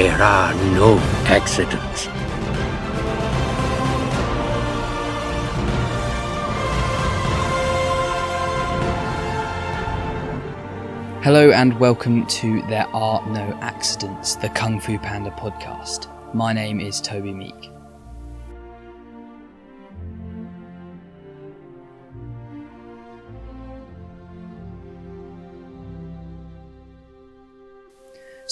[0.00, 0.96] There are no
[1.26, 2.06] accidents.
[11.22, 16.08] Hello and welcome to There Are No Accidents, the Kung Fu Panda podcast.
[16.32, 17.70] My name is Toby Meek.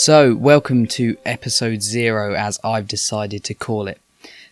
[0.00, 4.00] So, welcome to episode zero, as I've decided to call it.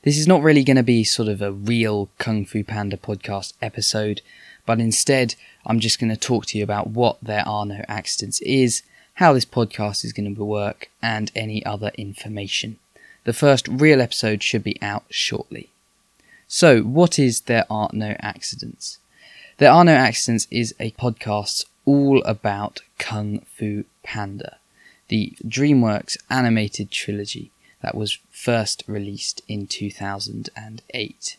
[0.03, 3.53] This is not really going to be sort of a real Kung Fu Panda podcast
[3.63, 4.23] episode,
[4.67, 8.41] but instead, I'm just going to talk to you about what There Are No Accidents
[8.41, 8.83] is,
[9.15, 12.81] how this podcast is going to work, and any other information.
[13.23, 15.71] The first real episode should be out shortly.
[16.49, 18.99] So, what is There Are No Accidents?
[19.59, 24.57] There Are No Accidents is a podcast all about Kung Fu Panda
[25.09, 27.51] the DreamWorks animated trilogy
[27.83, 31.37] that was first released in 2008.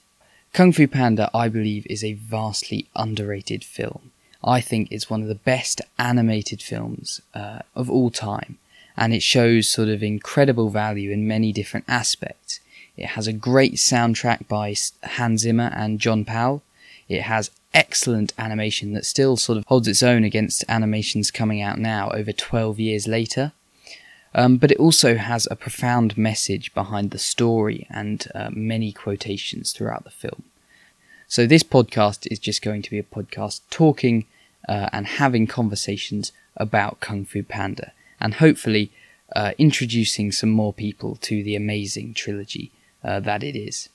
[0.54, 4.12] Kung Fu Panda, I believe, is a vastly underrated film.
[4.44, 8.58] I think it's one of the best animated films uh, of all time,
[8.96, 12.60] and it shows sort of incredible value in many different aspects.
[12.96, 16.64] It has a great soundtrack by Hans Zimmer and John Powell.
[17.08, 21.78] It has excellent animation that still sort of holds its own against animations coming out
[21.78, 23.52] now over 12 years later.
[24.36, 29.72] Um, but it also has a profound message behind the story and uh, many quotations
[29.72, 30.44] throughout the film.
[31.28, 34.26] So, this podcast is just going to be a podcast talking
[34.68, 38.92] uh, and having conversations about Kung Fu Panda and hopefully
[39.36, 42.72] uh, introducing some more people to the amazing trilogy
[43.04, 43.90] uh, that it is.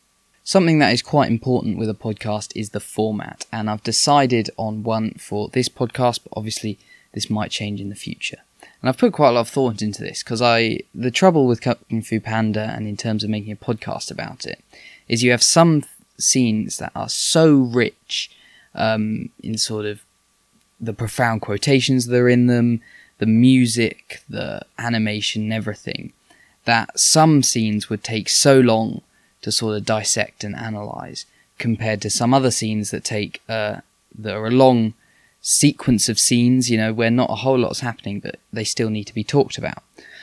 [0.45, 4.83] Something that is quite important with a podcast is the format, and I've decided on
[4.83, 6.79] one for this podcast, but obviously
[7.13, 8.39] this might change in the future.
[8.83, 11.61] And I've put quite a lot of thought into this because I the trouble with
[11.61, 14.63] Kung Fu Panda and in terms of making a podcast about it
[15.09, 15.85] is you have some
[16.19, 18.31] scenes that are so rich
[18.75, 20.03] um, in sort of
[20.81, 22.81] the profound quotations that are in them,
[23.19, 26.13] the music, the animation, everything
[26.65, 29.03] that some scenes would take so long
[29.43, 31.27] to sort of dissect and analyze
[31.59, 33.77] compared to some other scenes that take uh,
[34.17, 34.95] that are a long
[35.43, 39.05] sequence of scenes, you know, where not a whole lot's happening, but they still need
[39.05, 39.83] to be talked about.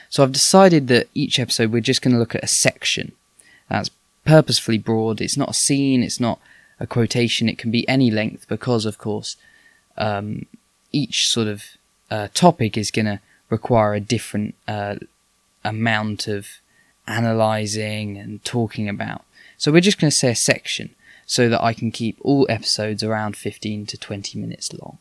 [0.09, 3.11] So I've decided that each episode we're just going to look at a section
[3.69, 3.91] that's
[4.25, 5.21] purposefully broad.
[5.21, 6.39] It's not a scene, it's not
[6.79, 9.35] a quotation, it can be any length because, of course,
[9.97, 10.45] um,
[10.91, 11.63] each sort of
[12.09, 13.19] uh, topic is going to
[13.49, 14.95] require a different uh,
[15.63, 16.47] amount of
[17.05, 19.23] analyzing and talking about.
[19.57, 23.03] So we're just going to say a section so that I can keep all episodes
[23.03, 24.97] around 15 to 20 minutes long.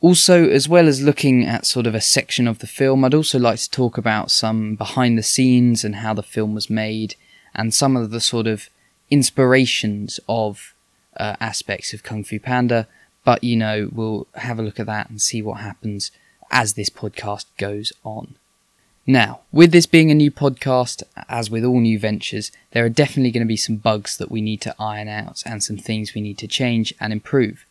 [0.00, 3.38] Also, as well as looking at sort of a section of the film, I'd also
[3.38, 7.16] like to talk about some behind the scenes and how the film was made,
[7.54, 8.70] and some of the sort of
[9.10, 10.74] inspirations of
[11.16, 12.86] uh, aspects of Kung Fu Panda.
[13.24, 16.12] But you know, we'll have a look at that and see what happens
[16.50, 18.36] as this podcast goes on.
[19.04, 23.30] Now, with this being a new podcast, as with all new ventures, there are definitely
[23.30, 26.20] going to be some bugs that we need to iron out and some things we
[26.20, 27.64] need to change and improve.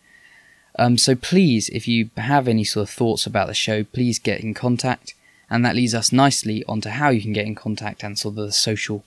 [0.77, 4.41] Um, so please, if you have any sort of thoughts about the show, please get
[4.41, 5.13] in contact.
[5.49, 8.45] And that leads us nicely onto how you can get in contact and sort of
[8.45, 9.03] the social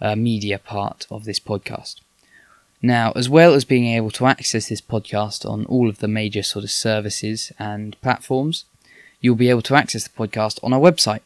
[0.00, 1.96] uh, media part of this podcast.
[2.82, 6.42] Now, as well as being able to access this podcast on all of the major
[6.42, 8.64] sort of services and platforms,
[9.20, 11.20] you'll be able to access the podcast on our website.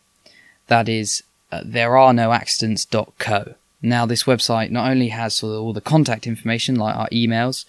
[0.68, 3.54] That is uh, therearenoaccidents.co.
[3.82, 7.64] Now, this website not only has sort of all the contact information like our emails,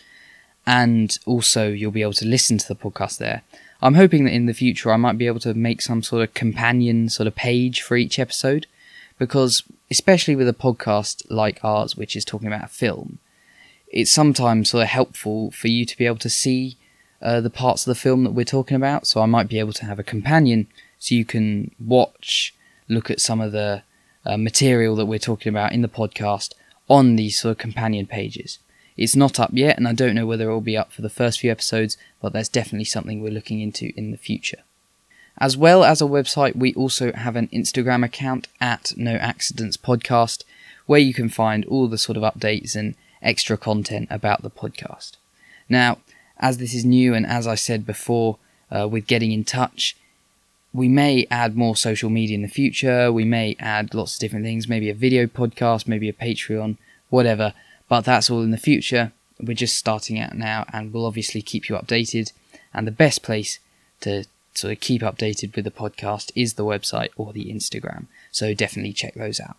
[0.66, 3.44] and also you'll be able to listen to the podcast there.
[3.82, 6.34] I'm hoping that in the future I might be able to make some sort of
[6.34, 8.68] companion sort of page for each episode
[9.18, 13.20] because especially with a podcast like ours which is talking about a film
[13.88, 16.78] it's sometimes sort of helpful for you to be able to see
[17.22, 19.74] uh, the parts of the film that we're talking about so I might be able
[19.74, 20.68] to have a companion
[21.00, 22.54] so you can watch
[22.88, 23.84] look at some of the
[24.26, 26.54] uh, material that we're talking about in the podcast
[26.88, 28.60] on these sort of companion pages
[28.98, 31.10] it's not up yet, and I don't know whether it will be up for the
[31.10, 34.64] first few episodes, but that's definitely something we're looking into in the future.
[35.38, 40.44] As well as a website, we also have an Instagram account at No Accidents Podcast,
[40.86, 45.14] where you can find all the sort of updates and extra content about the podcast.
[45.70, 46.00] Now,
[46.38, 48.38] as this is new, and as I said before,
[48.70, 49.96] uh, with getting in touch,
[50.74, 53.12] we may add more social media in the future.
[53.12, 56.78] We may add lots of different things, maybe a video podcast, maybe a Patreon,
[57.10, 57.54] whatever.
[57.92, 59.12] But that's all in the future.
[59.38, 62.32] We're just starting out now, and we'll obviously keep you updated.
[62.74, 63.60] And the best place
[64.00, 64.24] to
[64.54, 68.06] sort of keep updated with the podcast is the website or the Instagram.
[68.32, 69.58] So definitely check those out.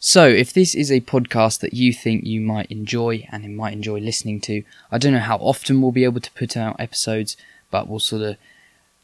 [0.00, 3.74] So, if this is a podcast that you think you might enjoy and you might
[3.74, 7.36] enjoy listening to, I don't know how often we'll be able to put out episodes,
[7.70, 8.38] but we'll sort of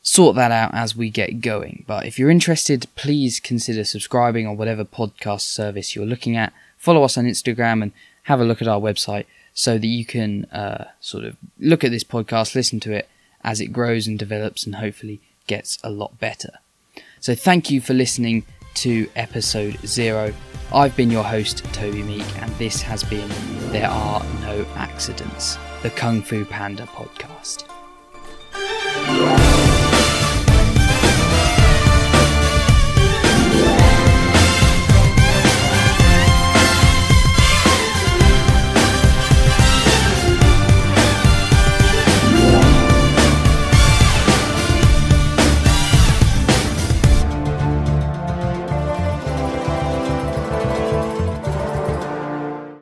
[0.02, 1.84] sort that out as we get going.
[1.86, 6.52] But if you're interested, please consider subscribing on whatever podcast service you're looking at.
[6.76, 7.92] Follow us on Instagram and
[8.26, 9.24] have a look at our website
[9.54, 13.08] so that you can uh, sort of look at this podcast, listen to it
[13.42, 16.58] as it grows and develops, and hopefully gets a lot better.
[17.20, 18.44] So, thank you for listening
[18.74, 20.34] to episode zero.
[20.72, 23.28] I've been your host, Toby Meek, and this has been
[23.70, 27.75] There Are No Accidents, the Kung Fu Panda podcast.